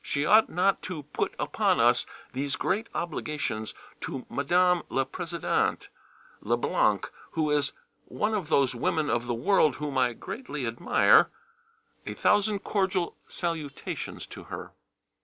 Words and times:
She 0.00 0.24
ought 0.24 0.48
not 0.48 0.80
to 0.84 1.02
put 1.02 1.34
upon 1.38 1.80
us 1.80 2.06
these 2.32 2.56
great 2.56 2.88
obligations 2.94 3.74
to 4.00 4.24
Madame 4.30 4.82
la 4.88 5.04
présidente 5.04 5.88
Le 6.40 6.56
Blanc[A] 6.56 7.10
who 7.32 7.50
is 7.50 7.74
one 8.06 8.32
of 8.32 8.48
those 8.48 8.74
women 8.74 9.10
of 9.10 9.26
the 9.26 9.34
world 9.34 9.74
whom 9.76 9.98
I 9.98 10.14
greatly 10.14 10.66
admire. 10.66 11.30
A 12.06 12.14
thousand 12.14 12.60
cordial 12.60 13.18
salutations 13.28 14.26
to 14.28 14.44
her. 14.44 14.72